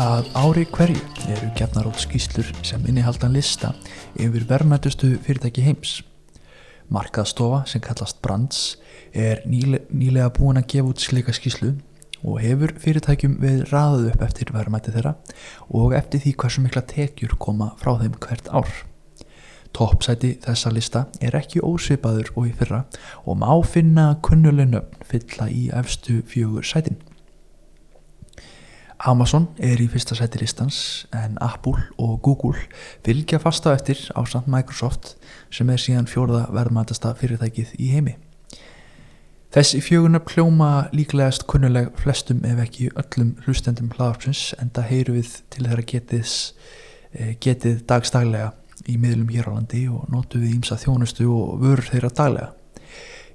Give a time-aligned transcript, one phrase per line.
[0.00, 3.74] Að ári hverju eru gefnar út skýslur sem innihaldan lista
[4.16, 5.98] yfir verðmættustu fyrirtæki heims.
[6.88, 8.78] Markaðstofa sem kallast Brands
[9.12, 11.74] er nýle, nýlega búin að gefa út slika skýslu
[12.24, 15.12] og hefur fyrirtækjum við raðað upp eftir verðmætti þeirra
[15.68, 18.72] og eftir því hversu mikla tekjur koma frá þeim hvert ár.
[19.76, 22.86] Toppsæti þessa lista er ekki ósvipaður og í fyrra
[23.26, 26.96] og má finna kunnuleg nöfn fylla í efstu fjögur sætin.
[29.08, 32.58] Amazon er í fyrsta sæti listans en Apple og Google
[33.06, 35.14] fylgja fasta eftir á samt Microsoft
[35.48, 38.18] sem er síðan fjórða verðmæntasta fyrirtækið í heimi.
[39.50, 45.32] Þessi fjögurna pljóma líklegast kunnuleg flestum ef ekki öllum hlustendum hlaðarpsins en það heyru við
[45.50, 46.36] til þeirra getiðs,
[47.40, 48.52] getið dagstaglega
[48.84, 52.52] í miðlum hér á landi og notu við ímsa þjónustu og vörur þeirra daglega.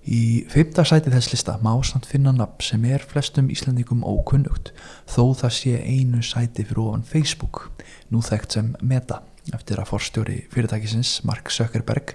[0.05, 4.69] Í fymta sæti þess lista má samt finna nafn sem er flestum Íslandingum ókunnugt
[5.09, 7.71] þó það sé einu sæti fyrir ofan Facebook,
[8.13, 12.13] nú þekkt sem Meta eftir að forstjóri fyrirtækisins Mark Zuckerberg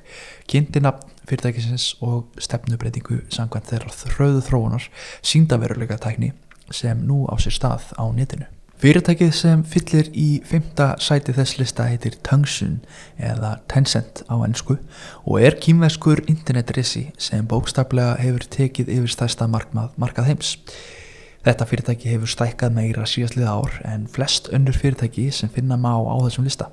[0.50, 4.86] kynnti nafn fyrirtækisins og stefnubreitingu sangvænt þeirra þröðu þróunar
[5.26, 6.30] síndaveruleika tækni
[6.70, 8.46] sem nú á sér stað á netinu.
[8.80, 12.78] Fyrirtækið sem fyllir í fymta sæti þess lista heitir Tungsun
[13.20, 14.78] eða Tencent á ennsku
[15.28, 20.54] og er kýmverskur internetrissi sem bókstaflega hefur tekið yfir stæsta markað heims.
[21.44, 26.16] Þetta fyrirtæki hefur stækkað meira síðastlið ár en flest önnur fyrirtæki sem finna má á
[26.24, 26.70] þessum lista.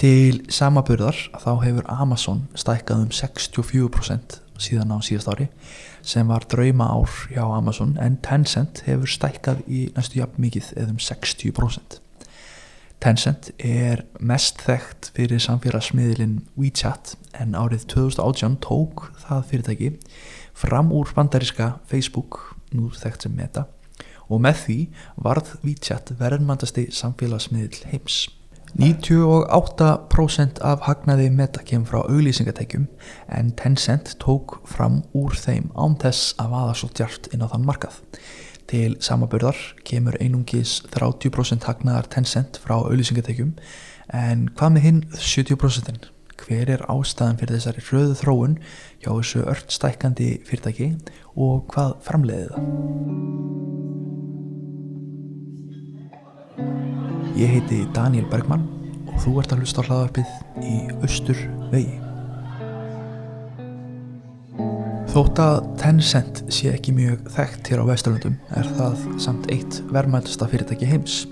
[0.00, 5.48] Til samaburðar þá hefur Amazon stækkað um 64% síðan á síðast ári
[6.02, 10.94] sem var drauma ár hjá Amazon en Tencent hefur stækkað í næstu jafn mikið eða
[10.94, 11.98] um 60%.
[13.02, 19.88] Tencent er mest þekkt fyrir samfélagsmiðlinn WeChat en árið 2018 tók það fyrirtæki
[20.54, 23.66] fram úr bandaríska Facebook, nú þekkt sem Meta
[24.32, 24.78] og með því
[25.24, 28.22] varð WeChat verðmandasti samfélagsmiðl heims.
[28.72, 32.86] 98% af hagnaði Meta kemur frá auglýsingatækjum
[33.36, 37.66] en Tencent tók fram úr þeim án þess að vaða svo djart inn á þann
[37.68, 37.98] markað.
[38.72, 43.52] Til samaburðar kemur einungis 30% hagnaðar Tencent frá auglýsingatækjum
[44.16, 46.08] en hvað með hinn 70%?
[46.42, 48.56] Hver er ástæðan fyrir þessari röðu þróun
[49.04, 50.94] hjá þessu ört stækandi fyrirtæki
[51.36, 52.72] og hvað framleiði það?
[57.32, 58.66] Ég heiti Daniel Bergmann
[59.08, 60.32] og þú ert að hlusta á hlaðarpið
[60.68, 60.74] í
[61.06, 61.38] Östur
[61.72, 61.94] vegi.
[65.14, 70.50] Þótt að Tencent sé ekki mjög þekkt hér á Vesturlundum er það samt eitt verðmæntasta
[70.52, 71.22] fyrirtæki heims.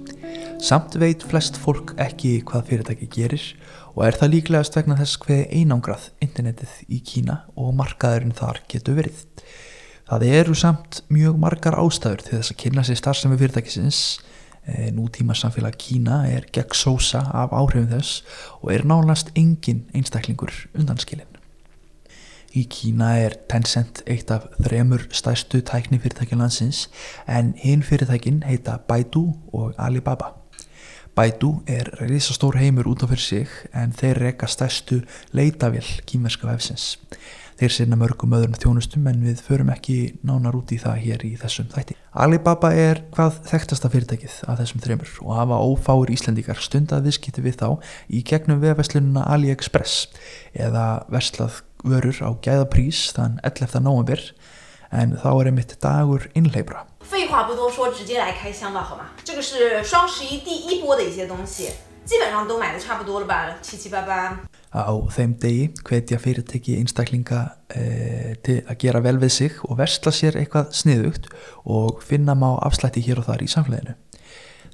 [0.65, 3.45] Samt veit flest fólk ekki hvað fyrirtæki gerir
[3.93, 8.97] og er það líklegast vegna þess hveði einangrað internetið í Kína og markaðurinn þar getur
[9.03, 9.21] verið.
[10.09, 14.05] Það eru samt mjög margar ástæður til þess að kynna sér starfsemi fyrirtækisins
[14.93, 18.23] nútíma samfélag Kína er gegn sósa af áhrifum þess
[18.61, 21.27] og er nálast engin einstaklingur undanskilin.
[22.51, 26.89] Í Kína er Tencent eitt af þremur stærstu tækni fyrirtækjan landsins
[27.31, 30.35] en hinn fyrirtækin heita Baidu og Alibaba.
[31.15, 35.01] Baidu er risastór heimur út af fyrir sig en þeir reyka stærstu
[35.33, 36.99] leitavél kýmerska vefsins.
[37.60, 41.34] Þeir sinna mörgum öðrum þjónustum en við förum ekki nánar út í það hér í
[41.40, 41.96] þessum þætti.
[42.16, 47.60] Alibaba er hvað þekktasta fyrirtækið af þessum þreymur og hafa ófáir Íslendingar stundað viðskipti við
[47.60, 47.70] þá
[48.12, 50.10] í gegnum vefverslununa AliExpress
[50.54, 53.80] eða verslað vörur á gæðaprís þann 11.
[53.84, 54.22] november
[54.96, 56.86] en þá er einmitt dagur innleipra.
[57.06, 59.06] 废话不多说，直接来开箱吧，好吗？
[59.24, 61.70] 这个是双十一第一波的一些东西，
[62.06, 64.40] 基本上都买的差不多了吧，七七八八。
[64.71, 67.41] Á þeim degi hvetja fyrirtæki einstaklinga
[67.75, 71.27] e, til að gera vel við sig og versla sér eitthvað sniðugt
[71.67, 73.97] og finna má afslætti hér og þar í samfélaginu.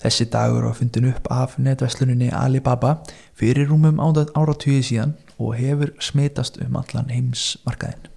[0.03, 2.99] Þessi dagur var fundin upp af netversluninni Alibaba
[3.39, 8.13] fyrir rúmum áratugið síðan og hefur smitast um allan heimsmarkaðin.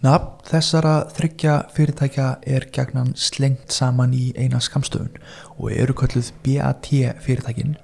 [0.00, 5.18] Nafn þessara þryggja fyrirtækja er gegnan slengt saman í eina skamstöfun
[5.58, 6.88] og eru kölluð BAT
[7.20, 7.74] fyrirtækin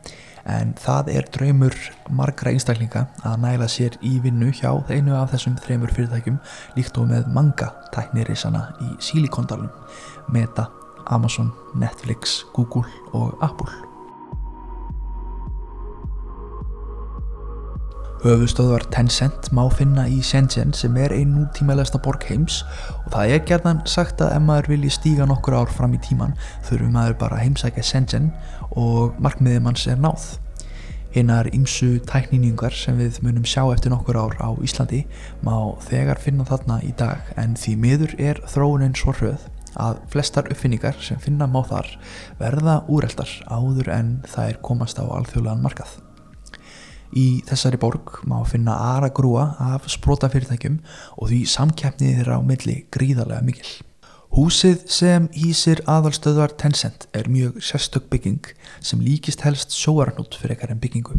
[0.46, 1.74] en það er draumur
[2.14, 6.38] margra einstaklinga að næla sér í vinnu hjá einu af þessum þreymur fyrirtækjum
[6.78, 9.72] líkt og með manga tæknirisana í Silikondalum,
[10.32, 10.68] Meta,
[11.06, 13.85] Amazon, Netflix, Google og Apple.
[18.26, 22.56] Höfustöðvar Tencent má finna í Shenzhen sem er ein nútímalegsta borg heims
[23.04, 26.34] og það er gerðan sagt að ef maður vilji stíga nokkur ár fram í tíman
[26.66, 28.32] þurfum maður bara heimsækja Shenzhen
[28.72, 30.24] og markmiðið manns er náð.
[31.14, 35.04] Hinnar ymsu tækninningar sem við munum sjá eftir nokkur ár á Íslandi
[35.46, 35.54] má
[35.86, 39.46] þegar finna þarna í dag en því miður er þróunin svo hröð
[39.78, 41.94] að flestar uppfinningar sem finna má þar
[42.42, 45.94] verða úreldar áður en þær komast á alþjóðlegan markað.
[47.16, 50.80] Í þessari borg má finna aðra grúa af sprótafyrirtækjum
[51.16, 53.70] og því samkeppnið þeirra á milli gríðarlega mikil.
[54.36, 58.50] Húsið sem hýsir aðalstöðvar Tencent er mjög sérstök bygging
[58.84, 61.16] sem líkist helst sjóarnút fyrir ekkar en byggingu.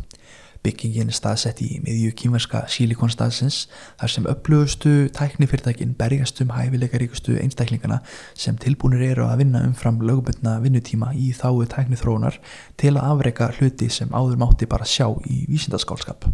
[0.65, 3.59] Byggingin er staðsett í miðju kýmverska sílikonstaðsins
[3.99, 8.01] þar sem upplögustu tæknifyrirtækin berjast um hæfileikaríkustu einstæklingana
[8.33, 12.39] sem tilbúinir eru að vinna umfram lögubundna vinnutíma í þáu tæknithróunar
[12.77, 16.27] til að afreika hluti sem áður mátti bara sjá í vísindaskálskap.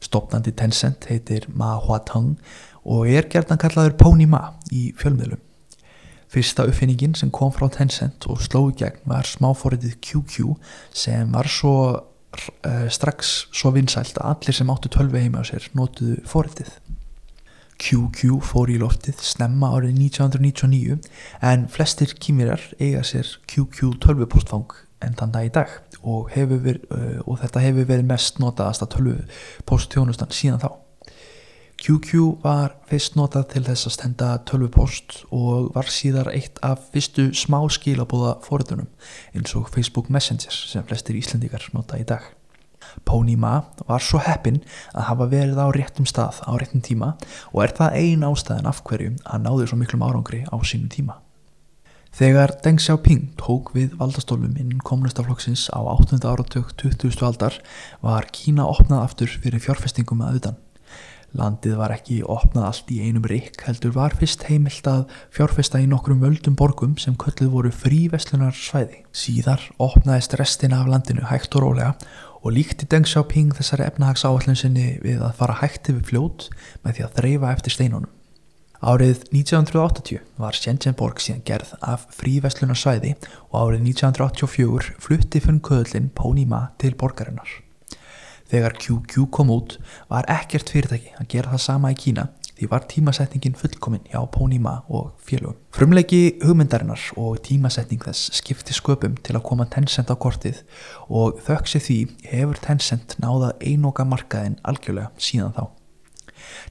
[0.00, 2.36] Stopnandi Tencent heitir Ma Huateng
[2.88, 5.40] og er gerðan kallaður Pony Ma í fjölmiðlum.
[6.30, 10.54] Fyrsta uppfinningin sem kom frá Tencent og sló í gegn var smáfóritið QQ
[10.94, 11.74] sem var svo
[12.94, 16.70] strax svo vinsælt að allir sem áttu tölvi heima á sér notuðu fóritið.
[17.80, 20.98] QQ fór í loftið snemma árið 1999
[21.48, 27.20] en flestir kýmirar eiga sér QQ tölvupostfang en þann dag í dag og, verið, uh,
[27.24, 30.70] og þetta hefur verið mest notaðast að tölvupostþjónustan síðan þá.
[31.80, 37.30] QQ var fyrst notað til þess að stenda tölvupost og var síðar eitt af fyrstu
[37.32, 38.90] smá skilabóða fóruðunum
[39.32, 42.20] eins og Facebook Messenger sem flestir íslendikar nota í dag.
[43.08, 43.54] Ponyma
[43.88, 44.60] var svo heppin
[44.92, 47.14] að hafa verið á réttum stað á réttum tíma
[47.48, 51.16] og er það ein ástæðin af hverju að náðu svo miklum árangri á sínum tíma.
[52.12, 56.18] Þegar Deng Xiaoping tók við valdastólum innan kommunistaflokksins á 8.
[56.26, 57.22] áratök 20.
[57.24, 57.56] aldar
[58.02, 60.66] var Kína opnað aftur fyrir fjárfestingum að auðan.
[61.38, 65.04] Landið var ekki opnað allt í einum rikk heldur var fyrst heimilt að
[65.36, 69.04] fjárfesta í nokkrum völdum borgum sem kölluð voru fríverslunar svæði.
[69.14, 71.92] Síðar opnaðist restina af landinu hægt og rólega
[72.42, 76.48] og líkti Deng Xiaoping þessari efnahags áallin sinni við að fara hægt yfir fljót
[76.82, 78.12] með því að þreyfa eftir steinunum.
[78.80, 83.12] Árið 1980 var Shenzhenborg síðan gerð af fríverslunar svæði
[83.52, 87.60] og árið 1984 flutti funn köðlinn Pónima til borgarinnar.
[88.50, 89.78] Þegar QQ kom út
[90.10, 92.28] var ekkert fyrirtæki að gera það sama í Kína
[92.60, 95.56] því var tímasetningin fullkominn hjá Ponyma og félögum.
[95.72, 100.60] Frumleiki hugmyndarinnar og tímasetning þess skipti sköpum til að koma Tencent á kortið
[101.08, 101.98] og þöksi því
[102.28, 105.64] hefur Tencent náða einoga markaðin algjörlega síðan þá.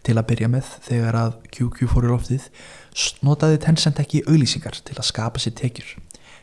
[0.06, 2.46] Til að byrja með þegar að QQ fór í loftið
[3.26, 5.96] notaði Tencent ekki auðlýsingar til að skapa sér tekjur.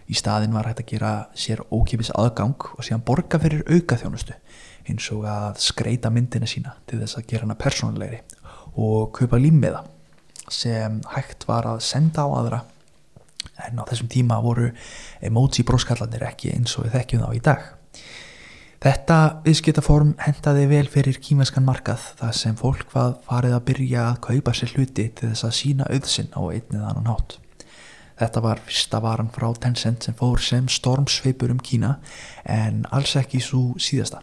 [0.07, 4.37] Í staðin var hægt að gera sér ókipis aðgang og síðan borga fyrir auka þjónustu
[4.87, 8.21] eins og að skreita myndina sína til þess að gera hana persónulegri
[8.79, 9.83] og kaupa límmiða
[10.53, 12.61] sem hægt var að senda á aðra
[13.67, 14.69] en á þessum tíma voru
[15.25, 17.67] emoji bróskallanir ekki eins og við þekkjum þá í dag.
[18.87, 19.17] Þetta
[19.47, 24.55] viðskiptaform hendaði vel fyrir kímeskan markað þar sem fólk var farið að byrja að kaupa
[24.55, 27.39] sér hluti til þess að sína auðsinn á einnið annan hátt.
[28.17, 31.99] Þetta var fyrsta varan frá Tencent sem fór sem stormsveipur um Kína
[32.45, 34.23] en alls ekki svo síðasta.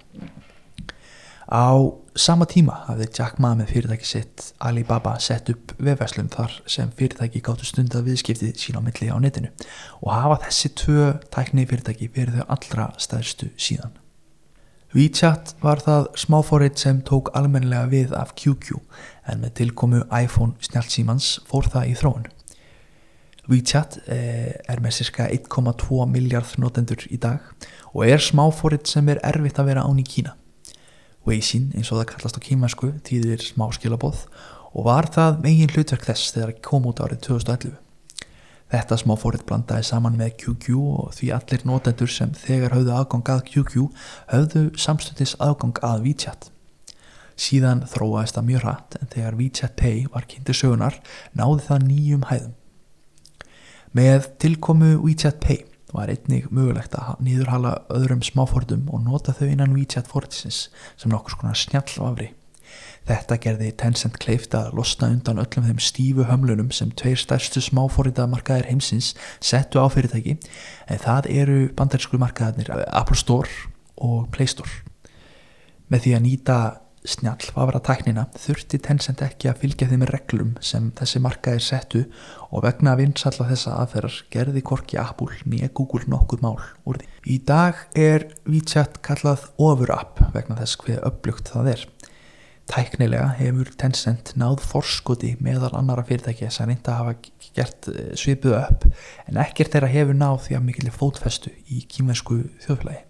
[1.53, 1.75] Á
[2.15, 7.41] sama tíma hafði Jack Ma með fyrirtæki sitt Alibaba sett upp vefverslun þar sem fyrirtæki
[7.43, 9.51] gáttu stund að viðskiptið sína á milli á netinu
[9.99, 13.99] og hafa þessi tvö tækni fyrirtæki verið þau allra stæðstu síðan.
[14.93, 18.77] WeChat var það smáfórið sem tók almenlega við af QQ
[19.25, 22.27] en með tilkomu iPhone snjálfsímans fór það í þróun.
[23.51, 27.43] WeChat eh, er með cirka 1,2 miljard notendur í dag
[27.91, 30.37] og er smáfórið sem er erfitt að vera án í Kína.
[31.27, 34.25] Weixin eins og það kallast á kímasku týðir smá skilaboð
[34.73, 37.75] og var það megin hlutverk þess þegar það kom út árið 2011.
[38.73, 43.35] Þetta smá fórið blandaði saman með QQ og því allir notendur sem þegar höfðu aðgang
[43.35, 43.85] að QQ
[44.31, 46.49] höfðu samstundis aðgang að WeChat.
[47.35, 50.99] Síðan þróaðist það mjög rætt en þegar WeChat Pay var kynntu sögunar
[51.37, 52.59] náði það nýjum hæðum.
[53.93, 55.59] Með tilkomu WeChat Pay
[55.93, 60.63] var einnig mögulegt að nýðurhala öðrum smáfórtum og nota þau innan WeChat fórtisins
[60.97, 62.31] sem nokkur skona snjall afri.
[63.05, 68.25] Þetta gerði Tencent kleift að losna undan öllum þeim stífu hömlunum sem tveir stærstu smáfórita
[68.31, 69.11] markaðir heimsins
[69.43, 73.51] settu á fyrirtæki en það eru bandarísku markaðarnir Apple Store
[74.01, 74.71] og Play Store.
[75.93, 76.57] Með því að nýta
[77.07, 82.03] snjall vafra tæknina þurfti Tencent ekki að fylgja þeim reglum sem þessi markaðir settu
[82.49, 86.55] og vegna vinsalla þessa aðferðar gerði korki Apple nýja Google nokkuð mál
[86.87, 87.09] úr því.
[87.27, 91.85] Í dag er WeChat kallað over app vegna þess hver upplugt það er.
[92.71, 98.55] Tæknilega hefur Tencent náð forskoti meðal annara fyrirtæki sem reynda að hafa gert eh, svipuð
[98.61, 98.87] upp
[99.27, 103.03] en ekkert þeirra hefur náð því að mikilvæg fótfestu í kímensku þjóðfélagi.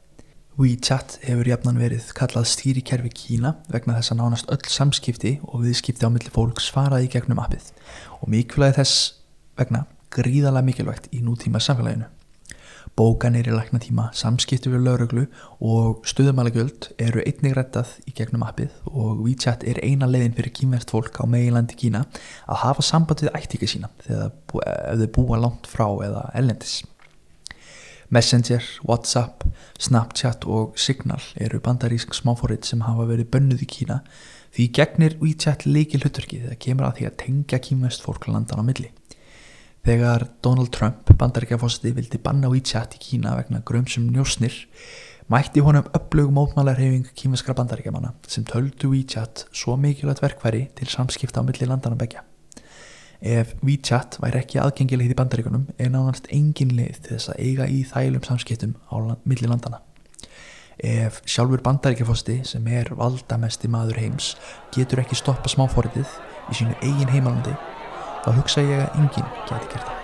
[0.54, 6.06] WeChat hefur jafnan verið kallað stýrikerfi Kína vegna þess að nánast öll samskipti og viðskipti
[6.06, 7.72] á milli fólk svaraði gegnum appið
[8.20, 9.00] og mikilvægi þess
[9.58, 12.06] vegna gríðalega mikilvægt í nútíma samfélaginu.
[12.94, 15.26] Bókanir í læknatíma, samskipti við lauruglu
[15.58, 20.94] og stuðumælagjöld eru einnig rettað í gegnum appið og WeChat er eina leiðin fyrir kýmverst
[20.94, 22.06] fólk á meginlandi Kína
[22.46, 24.36] að hafa samband við ættíka sína þegar
[25.02, 26.84] þau búa langt frá eða ellendis.
[28.14, 29.44] Messenger, Whatsapp,
[29.82, 34.02] Snapchat og Signal eru bandarísk smáfórið sem hafa verið bönnuð í Kína
[34.54, 38.64] því gegnir WeChat leikil hlutverki þegar kemur að því að tengja kýmvest fólk landan á
[38.68, 38.92] milli.
[39.84, 44.60] Þegar Donald Trump, bandaríkjafósiti, vildi banna WeChat í Kína vegna grömsum njósnir,
[45.34, 51.48] mætti honum upplögum mótmálarhefing kýmveskra bandaríkjamanna sem töldu WeChat svo mikilvægt verkværi til samskipta á
[51.48, 52.22] milli landana begja.
[53.24, 57.68] Ef WeChat væri ekki aðgengilegð í bandaríkunum er nánast engin leið til þess að eiga
[57.72, 59.80] í þælum samskiptum á milli landana.
[60.84, 64.34] Ef sjálfur bandaríkjafosti sem er valdamesti maður heims
[64.76, 66.20] getur ekki stoppa smáfóritið
[66.52, 67.56] í sínu eigin heimalandi
[68.26, 70.03] þá hugsa ég að enginn geti gert það.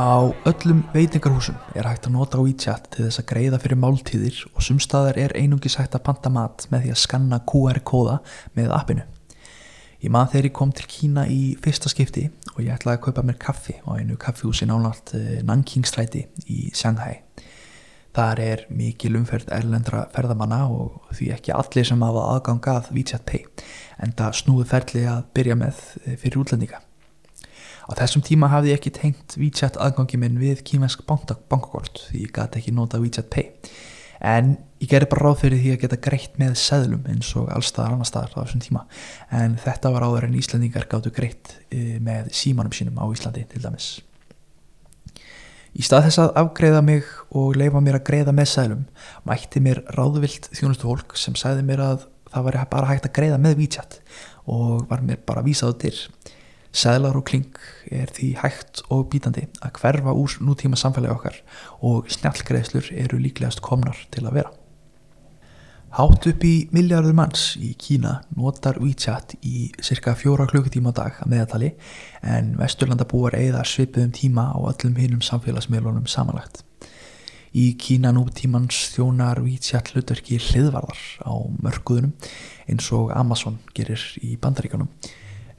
[0.00, 4.64] Á öllum veitingarhúsum er hægt að nota WeChat til þess að greiða fyrir máltíðir og
[4.64, 8.14] sumstaðar er einungis hægt að panta mat með því að skanna QR-kóða
[8.56, 9.04] með appinu.
[10.00, 13.26] Ég maður þegar ég kom til Kína í fyrsta skipti og ég ætlaði að kaupa
[13.28, 15.12] mér kaffi á einu kaffihúsi nánalt
[15.44, 17.20] Nankingstræti í Shanghai.
[18.16, 23.44] Þar er mikil umferð erlendra ferðamanna og því ekki allir sem hafa aðgangað WeChat Pay
[24.00, 26.86] en það snúði ferli að byrja með fyrir útlendinga.
[27.90, 32.34] Á þessum tíma hafði ég ekki tengt WeChat aðgangi minn við kímensk bankakort því ég
[32.36, 33.48] gæti ekki nota WeChat Pay.
[34.20, 37.96] En ég gerði bara ráð fyrir því að geta greitt með seðlum eins og allstaðar
[37.96, 38.84] annar staðar á þessum tíma.
[39.34, 43.90] En þetta var áður en Íslandingar gáttu greitt með símanum sínum á Íslandi til dæmis.
[45.74, 48.86] Í stað þess að afgreða mig og leifa mér að greiða með seðlum
[49.26, 53.38] mætti mér ráðvilt þjónustu fólk sem sagði mér að það var bara hægt að greiða
[53.42, 54.00] með WeChat
[54.50, 55.94] og var mér bara vísað til
[56.70, 57.56] Sæðlar og kling
[57.90, 61.38] er því hægt og bítandi að hverfa úr nútíma samfélagi okkar
[61.82, 64.52] og snjallgreðslur eru líklegast komnar til að vera.
[65.90, 71.16] Hátt upp í miljardur manns í Kína notar WeChat í cirka fjóra klukkutíma á dag
[71.24, 71.70] að meðatali
[72.22, 76.62] en vesturlandabúar eigðar svipuðum tíma á öllum hinnum samfélagsmiðlunum samanlagt.
[77.50, 82.14] Í Kína nútímans þjónar WeChat hlutverki hliðvarðar á mörguðunum
[82.70, 84.86] eins og Amazon gerir í bandaríkanum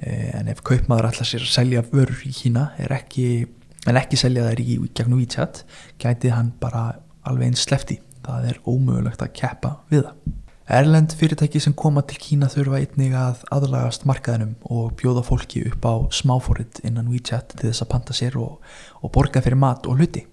[0.01, 3.47] en ef kaupmaður ætla sér að selja vörur í Kína ekki,
[3.87, 5.63] en ekki selja þær í gegnum WeChat
[6.01, 6.87] gæti hann bara
[7.27, 10.37] alveg eins slefti það er ómögulegt að keppa við það.
[10.71, 15.83] Erlend fyrirtæki sem koma til Kína þurfa einnig að aðlagast markaðinum og bjóða fólki upp
[15.83, 18.61] á smáfórit innan WeChat til þess að panta sér og,
[19.01, 20.23] og borga fyrir mat og hluti.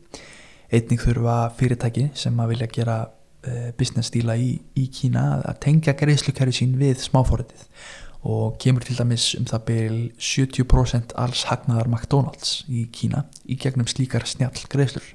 [0.70, 5.96] Einnig þurfa fyrirtæki sem að vilja gera uh, business díla í, í Kína að tengja
[5.98, 7.66] greiðslukerfi sín við smáfóritið
[8.26, 13.86] og kemur til dæmis um það byrjil 70% alls hagnaðar McDonalds í Kína í gegnum
[13.86, 15.14] slíkar snjall greiðslur.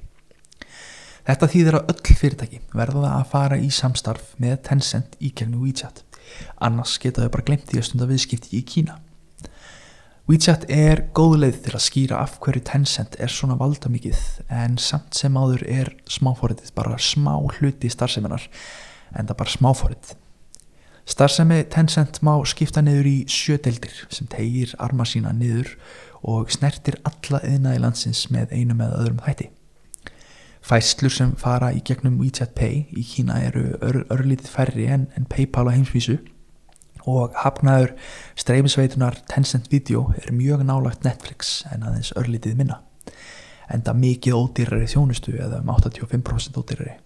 [1.24, 6.02] Þetta þýðir að öll fyrirtæki verða að fara í samstarf með Tencent í gegnum WeChat,
[6.60, 8.98] annars geta þau bara glemt því að stunda viðskipti í Kína.
[10.28, 14.78] WeChat er góð leið til að skýra af hverju Tencent er svona valda mikið en
[14.80, 18.46] samt sem áður er smáfóritið bara smá hluti starfseminar
[19.12, 20.14] en það bara smáfóritið.
[21.04, 25.74] Starfsemi Tencent má skipta niður í sjödeldir sem tegir arma sína niður
[26.24, 29.50] og snertir alla yðnaði landsins með einu með öðrum hætti.
[30.64, 35.28] Fæslur sem fara í gegnum WeChat Pay í Kína eru ör, örlítið færri en, en
[35.28, 36.16] PayPal á heimsvísu
[37.04, 37.92] og hafnaður
[38.40, 42.80] streymisveitunar Tencent Video er mjög nálagt Netflix en aðeins örlítið minna.
[43.68, 46.96] Enda mikið ódýrari þjónustu eða um 85% ódýrari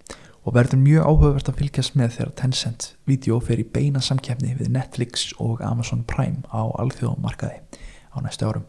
[0.49, 4.71] og verður mjög áhugavert að fylgjast með þegar Tencent Video fer í beina samkefni við
[4.73, 8.64] Netflix og Amazon Prime á alþjóðumarkaði á næstu árum.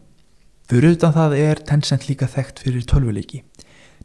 [0.68, 3.40] Fyrir utan það er Tencent líka þekkt fyrir tölvuleiki.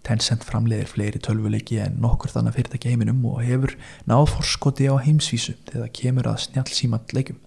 [0.08, 3.76] Tencent framleiðir fleiri tölvuleiki en nokkur þannig fyrirtæki heiminum og hefur
[4.08, 7.44] náð forskoti á heimsvísu þegar kemur að snjall símant leikum.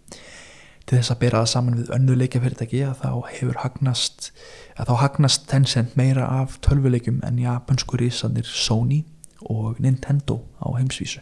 [0.85, 4.35] Til þess að bera það saman við önnu leikafyrirtæki að þá hefur hagnast,
[4.77, 9.07] að þá hagnast Tencent meira af tölvuleikum en japansku risanir Sony
[9.49, 11.21] og Nintendo á heimsvísu.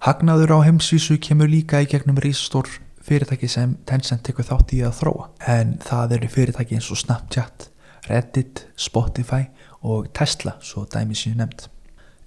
[0.00, 2.70] Hagnaður á heimsvísu kemur líka í gegnum rísastór
[3.04, 7.68] fyrirtæki sem Tencent tekur þátt í að þróa en það eru fyrirtæki eins og Snapchat,
[8.08, 9.50] Reddit, Spotify
[9.82, 11.68] og Tesla svo dæmi síðan nefnd.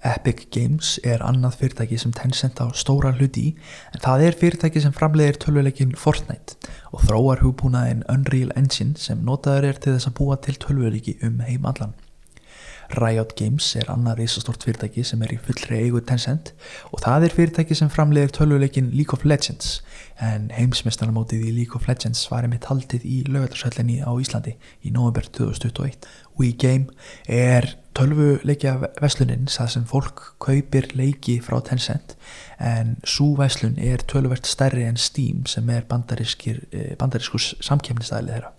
[0.04, 3.52] Epic Games er annað fyrirtæki sem Tencent á stóra hluti í
[3.96, 6.58] en það er fyrirtæki sem framleiðir tölvuleikin Fortnite
[6.92, 11.40] og þróar hugbúnaðin Unreal Engine sem notaður er til þess að búa til tölvuleiki um
[11.46, 11.96] heimallan.
[12.94, 16.52] Riot Games er annar reysastort fyrirtæki sem er í fullri eigu Tencent
[16.92, 19.82] og það er fyrirtæki sem framleiðir tölvuleikin League of Legends.
[20.22, 25.26] En heimsmestarnamótið í League of Legends var einmitt haldið í lögatarsöllinni á Íslandi í november
[25.26, 26.90] 2021 og í game
[27.30, 32.16] er tölvuleikja veslunin það sem fólk kaupir leiki frá Tencent
[32.58, 36.66] en svo veslun er tölvuvert stærri en Steam sem er bandarískur
[37.62, 38.54] samkemnistæli þeirra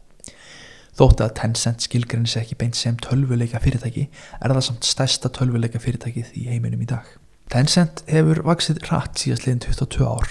[0.95, 4.05] Þótt að Tencent skilgrinni sér ekki beint sem tölvuleika fyrirtæki
[4.39, 7.09] er það samt stærsta tölvuleika fyrirtækið í heiminum í dag.
[7.51, 10.29] Tencent hefur vaksið rætt síðast liðin 22 ár,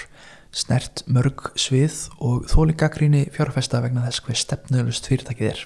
[0.56, 5.60] snert mörg svið og þóli gaggríni fjárfesta vegna þess hver stefnöðlust fyrirtækið er.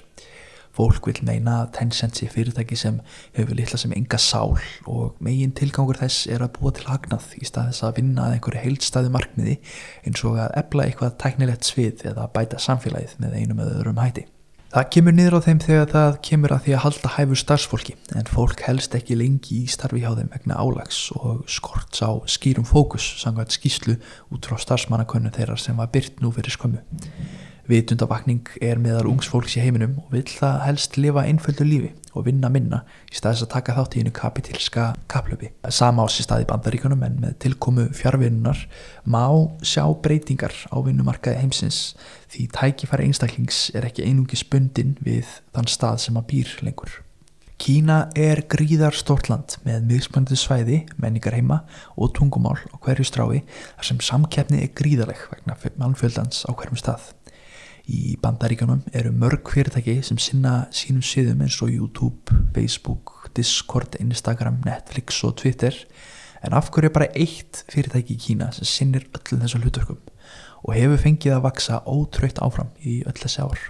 [0.75, 2.97] Fólk vil meina að Tencent sé fyrirtæki sem
[3.37, 7.47] hefur litla sem enga sál og megin tilgangur þess er að búa til hagnað í
[7.47, 9.55] stað þess að vinna að einhverju heildstæðu markmiði
[10.03, 14.25] eins og að ebla eitthvað tæknilegt svið eða bæta samfélagið með einum eða öðrum hætti.
[14.69, 18.27] Það kemur niður á þeim þegar það kemur að því að halda hæfur starfsfólki en
[18.29, 23.07] fólk helst ekki lengi í starfi hjá þeim vegna álags og skorts á skýrum fókus
[23.17, 23.95] sangvært skýslu
[24.29, 26.83] út frá starfsmannakonnu þeirra sem var byrt nú fyrir skömmu.
[27.69, 32.23] Vitundavakning er meðal ungs fólks í heiminum og vil það helst lifa einföldu lífi og
[32.25, 32.79] vinna minna
[33.11, 35.51] í staðis að taka þátt í einu kapitílska kaplöfi.
[35.69, 38.63] Sama á sér staði bandaríkunum en með tilkomu fjárvinnunar
[39.05, 39.21] má
[39.61, 41.83] sjá breytingar á vinnumarkaði heimsins
[42.33, 46.97] því tækifæri einstaklings er ekki einungi spundin við þann stað sem að býr lengur.
[47.59, 51.57] Kína er gríðar stort land með miðspöndið svæði, menningar heima
[51.99, 57.09] og tungumál á hverju strái þar sem samkeppni er gríðaleg vegna mannfjöldans á hverjum stað.
[57.89, 64.59] Í bandaríkanum eru mörg fyrirtæki sem sinna sínum síðum eins og YouTube, Facebook, Discord, Instagram,
[64.67, 65.73] Netflix og Twitter
[66.45, 69.99] en af hverju er bara eitt fyrirtæki í Kína sem sinnir öllum þessum hlutverkum
[70.59, 73.63] og hefur fengið að vaksa ótröytt áfram í öll þessi ár.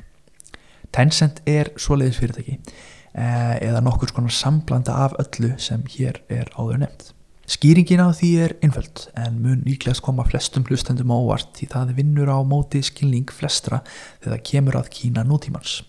[0.91, 6.83] Tencent er svoleiðis fyrirtæki eh, eða nokkur skonar samblanda af öllu sem hér er áður
[6.83, 7.13] nefnt.
[7.49, 12.29] Skýringin á því er einföld en mun líklegast koma flestum hlustendum ávart því það vinnur
[12.29, 13.79] á móti skilning flestra
[14.21, 15.79] þegar það kemur að Kína nútímans.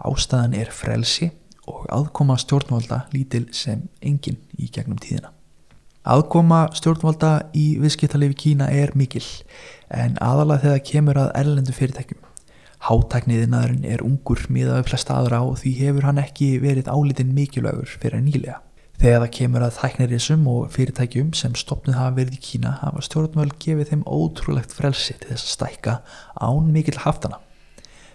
[0.00, 1.28] Ástæðan er frelsi
[1.68, 5.34] og aðkoma stjórnvalda lítil sem engin í gegnum tíðina.
[6.08, 9.26] Aðkoma stjórnvalda í viðskiptalifi Kína er mikil
[9.92, 12.24] en aðalega þegar kemur að erlendu fyrirtækjum.
[12.88, 17.98] Hátækniðinaðurinn er ungur miðað við flesta aðra og því hefur hann ekki verið álitinn mikilvægur
[18.00, 18.62] fyrir nýlega.
[19.02, 23.56] Þegar það kemur að þæknirisum og fyrirtækjum sem stopnud hafa verið í Kína hafa stjórnvöld
[23.58, 25.94] gefið þeim ótrúlegt frelsi til þess að stækka
[26.38, 27.40] án mikill haftana.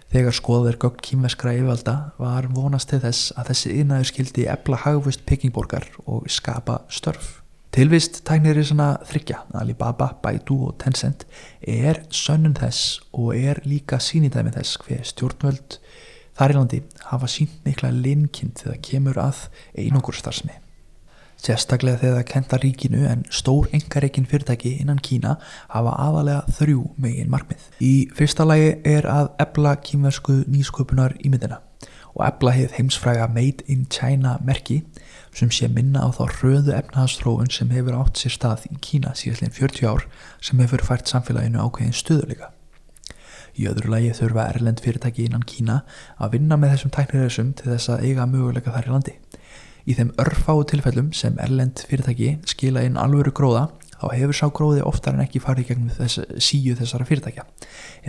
[0.08, 5.26] Þegar skoður gögn kýmveskra yfirvalda var vonast til þess að þessi ynaður skildi ebla hagvust
[5.28, 7.42] pekingborgar og skapa störf.
[7.76, 11.26] Tilvist tæknirisana þryggja, Alibaba, Baidu og Tencent
[11.60, 15.76] er sönnun þess og er líka sínitæmi þess hver stjórnvöld
[16.40, 19.44] þar í landi hafa sínt mikla linkind þegar kemur að
[19.76, 20.56] einungur starfsmi.
[21.38, 25.36] Sérstaklega þegar það kenta ríkinu en stór engareikin fyrirtæki innan Kína
[25.70, 27.62] hafa aðalega þrjú megin markmið.
[27.78, 31.62] Í fyrsta lagi er að ebla kýmversku nýsköpunar í myndina
[32.18, 34.82] og ebla hefð heimsfræga Made in China merki
[35.30, 39.54] sem sé minna á þá röðu efnahastróun sem hefur átt sér stað í Kína síðan
[39.54, 40.06] 40 ár
[40.42, 42.50] sem hefur fært samfélaginu ákveðin stuðuleika.
[43.58, 45.80] Í öðru lagi þurfa erlend fyrirtæki innan Kína
[46.18, 49.14] að vinna með þessum tækniræðsum til þess að eiga möguleika þar í landi.
[49.88, 54.82] Í þeim örfáu tilfellum sem erlend fyrirtæki skila inn alvöru gróða þá hefur sá gróði
[54.84, 57.46] oftar en ekki farið gegnum þess, síu þessara fyrirtækja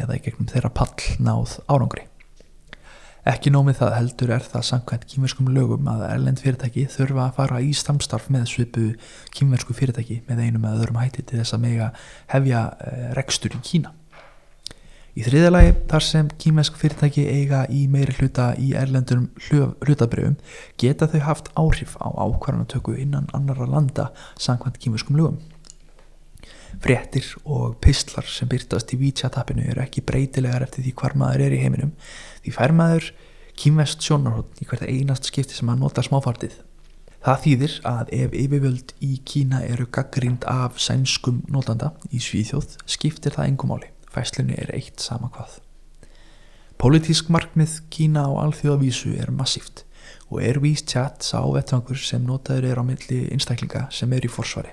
[0.04, 0.92] eða gegnum þeirra pall
[1.24, 2.04] náð árangri.
[3.30, 7.62] Ekki nómið það heldur er það samkvæmt kýmverskum lögum að erlend fyrirtæki þurfa að fara
[7.63, 8.86] í samstarf með svipu
[9.36, 11.89] kýmversku fyrirtæki með einum eða öðrum hætti til þess að mega
[12.34, 13.96] hefja eh, rekstur í Kína.
[15.19, 19.25] Í þriðalagi þar sem kýmessk fyrirtæki eiga í meiri hluta í erlendurum
[19.84, 20.38] hlutabröfum
[20.79, 24.05] geta þau haft áhrif á ákvarðanatöku innan annara landa
[24.39, 25.41] samkvæmt kýmeskum lögum.
[26.79, 31.58] Frettir og pistlar sem byrtast í WeChat-appinu eru ekki breytilegar eftir því hvar maður er
[31.58, 31.91] í heiminum
[32.45, 33.12] því fær maður
[33.60, 36.55] kýmvest sjónarhótt í hvert einast skipti sem maður notar smáfartið.
[37.27, 43.36] Það þýðir að ef yfirvöld í Kína eru gaggrind af sænskum notanda í Svíþjóð skiptir
[43.36, 45.60] það engum áli fæslunni er eitt sama hvað.
[46.80, 49.84] Politísk markmið Kína á alþjóðavísu er massíft
[50.30, 54.72] og er WeChat sá vettvangur sem notaður er á milli einstaklinga sem er í forsvari.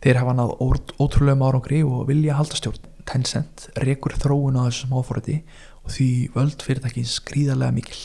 [0.00, 0.54] Þeir hafa náð
[0.96, 2.86] ótrúlega árangri og vilja halda stjórn.
[3.10, 5.40] Tencent rekur þróun á þessum áforði
[5.82, 8.00] og því völd fyrirtækins gríðarlega mikil.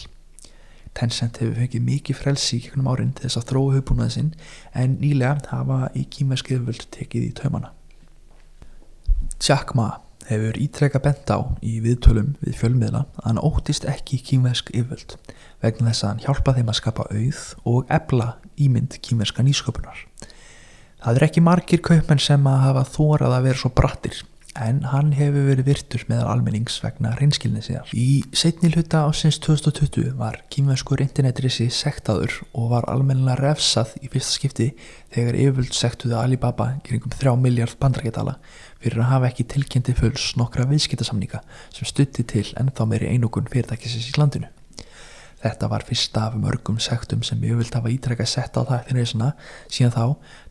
[0.95, 4.31] Tencent hefur fengið mikið frelsi í gegnum árin til þess að þróu höfbúnaði sinn
[4.73, 7.71] en nýlega hafa í kýmeskið völd tekið í taumana.
[9.39, 14.71] Jack Ma hefur ítrekka bent á í viðtölum við fjölmiðla að hann óttist ekki kýmversk
[14.73, 15.17] yfirvöld
[15.63, 18.29] vegna þess að hann hjálpa þeim að skapa auð og ebla
[18.61, 20.05] ímynd kýmverska nýsköpunar.
[21.05, 24.23] Það er ekki margir kaupmenn sem að hafa þórað að vera svo brattir
[24.55, 27.89] en hann hefur verið virtur meðal almennings vegna reynskilni síðar.
[27.91, 34.37] Í setni hluta ásins 2020 var kýmverskur internetrissi sektaður og var almennilega refsað í fyrsta
[34.37, 34.69] skipti
[35.15, 38.37] þegar yfirvöld sektuðu Alibaba kringum 3 miljard bandrækjadala
[38.85, 41.41] fyrir að hafa ekki tilkynnti fulls nokkra viðskiptasamninga
[41.73, 44.51] sem stutti til ennþá meiri einokun fyrirtækisins í landinu.
[45.45, 49.01] Þetta var fyrsta af mörgum sektum sem ég vilt hafa ítrekka sett á það þinn
[49.01, 49.31] reysuna
[49.67, 50.05] síðan þá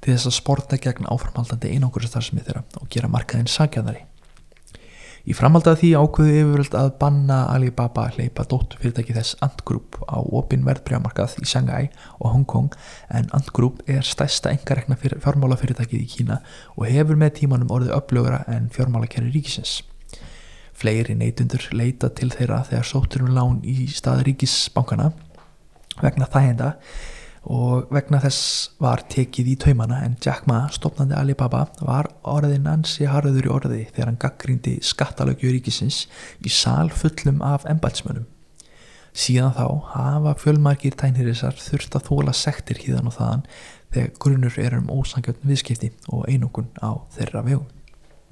[0.04, 4.04] til þess að sporta gegn áframhaldandi einanguristarfsmið þeirra og gera markaðinn sagjaðari.
[5.24, 10.20] Í framhaldað því ákveðu yfirvöld að banna Alibaba hleypa dóttu fyrirtæki þess Ant Group á
[10.20, 11.86] opin verðbrjámarkað í Shanghai
[12.18, 12.76] og Hong Kong
[13.08, 16.42] en Ant Group er stæsta engarekna fjármálafyrirtækið í Kína
[16.76, 19.78] og hefur með tímanum orðið upplögra en fjármálakerri ríkisins.
[20.76, 25.14] Fleiri neytundur leita til þeirra þegar sótturum lán í staðaríkisbankana
[26.04, 26.74] vegna þægenda
[27.44, 33.08] og vegna þess var tekið í taumana en Jack Ma, stopnandi Alibaba, var orðin ansi
[33.10, 36.04] harður í orði þegar hann gaggrindi skattalögju ríkisins
[36.40, 38.24] í sal fullum af embætsmönum.
[39.14, 43.46] Síðan þá hafa fjölmarkir tænhirisar þurft að þóla sektir híðan og þaðan
[43.94, 47.68] þegar grunur er um ósangjöfn viðskipti og einokun á þeirra vegum.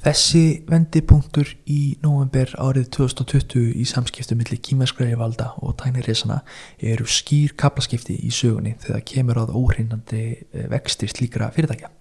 [0.03, 6.41] Þessi vendipunktur í november árið 2020 í samskiptu millir kýmverskræði valda og tænirresana
[6.83, 11.93] eru skýr kaplaskipti í sögunni þegar kemur áð óhreinandi eh, vextir slíkra fyrirtækja.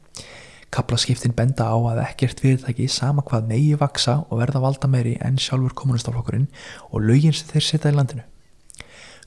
[0.73, 5.37] Kaplaskiptin benda á að ekkert fyrirtæki sama hvað megi vaksa og verða valda meiri enn
[5.37, 6.49] sjálfur kommunistaflokkurinn
[6.89, 8.25] og lögin sem þeir setja í landinu.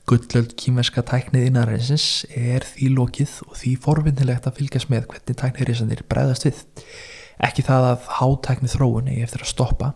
[0.03, 6.09] Gullöld kýmverska tæknið innanræðisins er því lokið og því forvinnilegt að fylgjast með hvernig tæknirresanir
[6.11, 6.65] bregðast við
[7.43, 9.91] ekki það að hátækni þróun eigi eftir að stoppa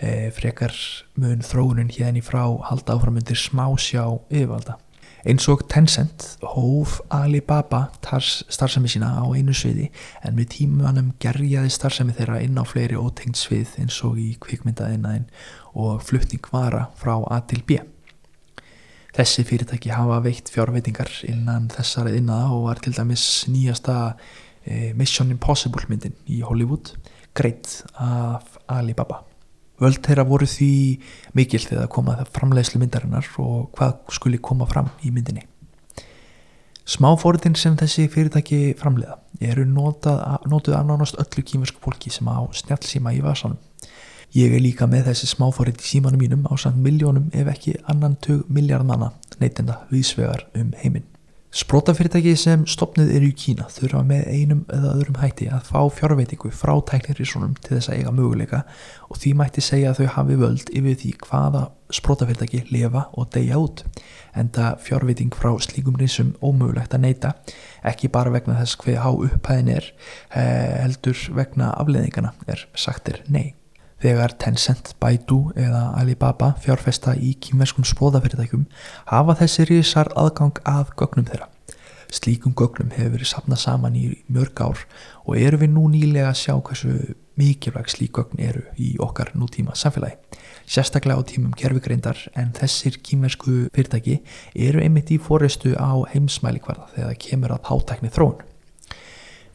[0.00, 0.74] e, frekar
[1.20, 4.78] mun þróunin hérna í frá halda áframundir smá sjá yfirvalda.
[5.26, 6.22] Eins og Tencent
[6.54, 9.88] hóf Alibaba starfsemi sína á einu sviði
[10.22, 15.26] en með tímanum gerjaði starfsemi þeirra inn á fleiri ótengt svið eins og í kvikmyndaðinnaðin
[15.74, 17.80] og flutning vara frá A til B.
[19.16, 24.14] Þessi fyrirtæki hafa veitt fjárveitingar innan þessari innaða og var til dæmis nýjasta
[24.96, 26.92] Mission Impossible myndin í Hollywood
[27.36, 29.22] greitt af Alibaba.
[29.80, 30.70] Völd þeirra voru því
[31.36, 35.44] mikil þegar komað framleiðslu myndarinnar og hvað skuli koma fram í myndinni.
[36.86, 42.40] Smáfóriðin sem þessi fyrirtæki framleiða eru notað, notuð af nánast öllu kýmursku fólki sem á
[42.54, 43.58] snjálfsíma í vasanum.
[44.36, 48.16] Ég er líka með þessi smáfórið í símanum mínum á samt miljónum ef ekki annan
[48.22, 51.06] tög miljard manna neytenda viðsvegar um heiminn
[51.56, 56.50] Sprótafyrirtæki sem stopnið eru í Kína þurfa með einum eða öðrum hætti að fá fjárveitingu
[56.52, 58.60] frá tæknirísunum til þess að eiga möguleika
[59.08, 61.62] og því mætti segja að þau hafi völd yfir því hvaða
[61.96, 63.86] sprótafyrirtæki lefa og deyja út
[64.36, 67.34] en það fjárveiting frá slíkum rísum ómögulegt að neyta
[67.88, 69.92] ekki bara vegna þess hver há upphæðin er
[70.36, 73.54] eh, heldur vegna afleðingana er sagtir nei.
[73.96, 78.66] Þegar Tencent, Baidu eða Alibaba fjárfesta í kýmverskum spóðafyrirtækjum
[79.08, 81.46] hafa þessi rísar aðgang að gögnum þeirra.
[82.12, 84.82] Slíkum gögnum hefur verið sapnað saman í mörg ár
[85.24, 86.92] og eru við nú nýlega að sjá hversu
[87.40, 90.20] mikilvæg slík gögn eru í okkar nútíma samfélagi.
[90.68, 94.20] Sérstaklega á tímum kerfigreindar en þessir kýmversku fyrirtæki
[94.68, 98.44] eru einmitt í fóristu á heimsmælikvarða þegar kemur að hátækni þróun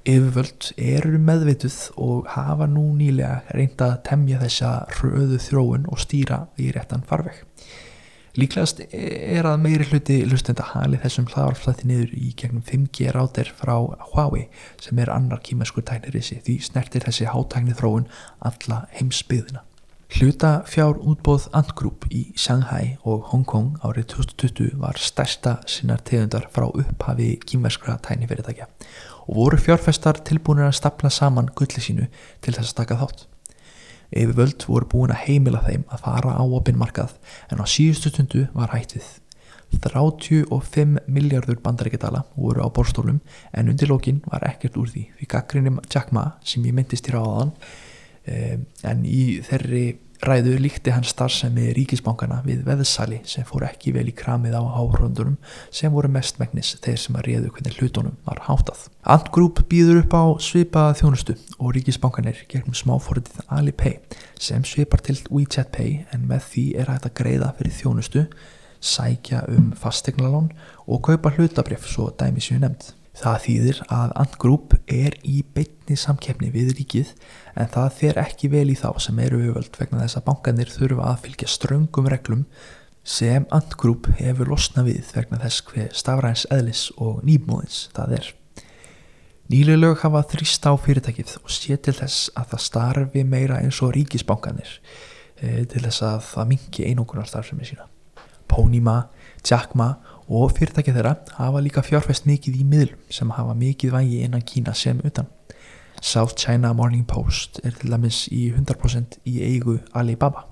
[0.08, 6.46] yfirvöld eru meðvituð og hafa nú nýlega reynda að temja þessa hröðu þróun og stýra
[6.58, 7.44] í réttan farveg.
[8.40, 13.74] Líklegast er að meiri hluti hlustenda hali þessum hlaðarflætti niður í gegnum 5G rátir frá
[14.14, 14.46] Huawei
[14.80, 18.08] sem er annar kýmerskur tæknirissi því snertir þessi hátækni þróun
[18.40, 19.66] alla heimsbyðina.
[20.12, 26.04] Hluta fjár útbóð Ant Group í Shanghai og Hong Kong árið 2020 var stærsta sinnar
[26.08, 28.68] tegundar frá upphafi kýmerskra tæknifyrirtækja
[29.32, 32.10] og voru fjárfestar tilbúinir að stapla saman gulli sínu
[32.44, 33.26] til þess að taka þátt.
[34.12, 37.16] Yfirvöld voru búin að heimila þeim að fara á opinmarkað
[37.48, 39.08] en á síðustu stundu var hættið.
[39.72, 43.22] 35 miljardur bandaríkjadala voru á borstólum
[43.56, 47.14] en undir lókin var ekkert úr því því gaggrinni Jack Ma sem ég myndist í
[47.16, 47.54] ráðan
[48.28, 49.86] eh, en í þeirri
[50.22, 55.40] ræðu líkti hann starfsemi ríkisbankana við veðsali sem fór ekki vel í kramið á áhröndunum
[55.74, 58.86] sem voru mestmægnis þeir sem að réðu hvernig hlutunum var hátað.
[59.02, 63.98] Ant Group býður upp á svipaða þjónustu og ríkisbankanir gegnum smáfóritið Alipay
[64.38, 68.26] sem svipar til WeChat Pay en með því er hægt að greiða fyrir þjónustu,
[68.82, 70.54] sækja um fastegnalón
[70.86, 72.94] og kaupa hlutabrif svo dæmi séu nefnd.
[73.22, 77.12] Það þýðir að Ant Group er í beitni samkeppni við ríkið
[77.54, 81.10] en það fer ekki vel í þá sem eru auðvöld vegna þess að bankanir þurfa
[81.12, 82.48] að fylgja ströngum reglum
[83.06, 88.32] sem Ant Group hefur losna við vegna þess hver stafræns eðlis og nýmóðins það er.
[89.52, 93.82] Nýlega lög hafa þrýst á fyrirtækið og sé til þess að það starfi meira eins
[93.86, 94.78] og ríkisbankanir
[95.38, 97.86] e, til þess að það mingi einókunar starfsemi sína.
[98.50, 99.12] Ponyma,
[99.44, 99.94] Jack Ma
[100.32, 104.74] og fyrirtækið þeirra hafa líka fjárfæst mikið í miðlum sem hafa mikið vægi innan Kína
[104.78, 105.28] sem utan.
[106.02, 110.48] South China Morning Post er til dæmis í 100% í eigu Alibaba.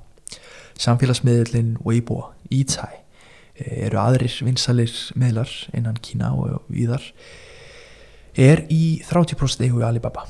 [0.80, 3.06] Samfélagsmiðlinn Weibo, Itai
[3.60, 7.04] eru aðrir vinsalir miðlar innan Kína og viðar
[8.40, 10.28] er í 30% eigu Alibaba.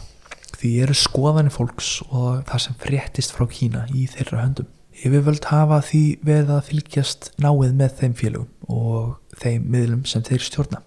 [0.59, 4.69] Því eru skoðanir fólks og það sem fréttist frá Kína í þeirra höndum.
[4.99, 10.43] Yfirvöld hafa því veð að fylgjast náið með þeim félögum og þeim miðlum sem þeir
[10.43, 10.81] stjórna.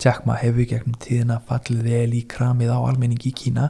[0.00, 3.66] Jack Ma hefur gegnum tíðina fallið vel í kramið á almenningi í Kína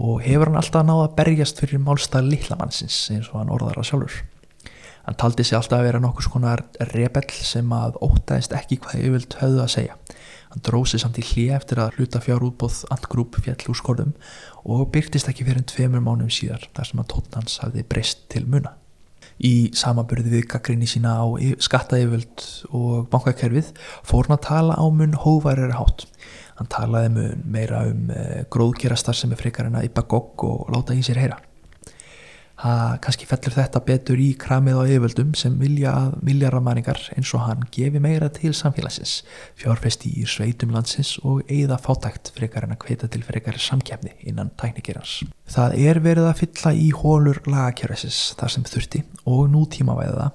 [0.00, 3.90] og hefur hann alltaf náða að berjast fyrir málstað litlamannsins eins og hann orðar að
[3.90, 4.16] sjálfur.
[5.04, 6.56] Hann taldi sig alltaf að vera nokkuð svona
[6.94, 10.00] rebell sem að ótaðist ekki hvað yfirvöld höfðu að segja.
[10.48, 14.16] Hann dróði samt í hlið eftir að hluta fjárútbóð Antgrúp fjall úr skorðum
[14.64, 18.78] og byrtist ekki fyrir tveimur mánum síðar þar sem að tóttnans hafði breyst til muna.
[19.44, 21.26] Í samaburði við gaggrinni sína á
[21.62, 23.72] skattaeyföld og bankakerfið
[24.06, 26.08] fór hann að tala á mun hóvarari hátt.
[26.58, 30.72] Hann talaði mun meira um eh, gróðgerastar sem er frekar en að yppa gogg og
[30.74, 31.38] láta í sér heyra
[32.58, 37.44] að kannski fellur þetta betur í kramið á yfirvöldum sem vilja að miljaramaringar eins og
[37.46, 39.20] hann gefi meira til samfélagsins,
[39.58, 44.50] fjárfesti í sveitum landsins og eigða fátækt frekar en að kveita til frekar samkjæfni innan
[44.58, 45.20] tæknikerans.
[45.46, 50.32] Það er verið að fylla í hólur lagakjörðisins þar sem þurfti og nútímavæða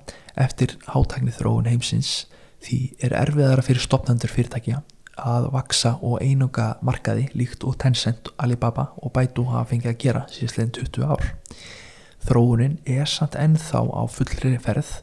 [0.48, 2.24] eftir hátækni þróun heimsins
[2.64, 4.80] því er erfiðara fyrir stopnandur fyrirtækja
[5.20, 10.28] að vaksa og einunga markaði líkt og Tencent, Alibaba og Baidu hafa fengið að gera
[10.32, 11.34] síðastlegin 20 ár.
[12.24, 14.94] Þróunin er samt ennþá á fullri ferð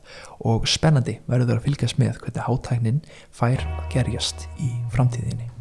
[0.40, 5.59] og spennandi verður að fylgjast með hvernig hátæknin fær að gerjast í framtíðinni.